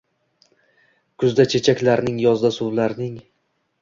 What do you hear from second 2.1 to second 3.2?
yozda suvlarning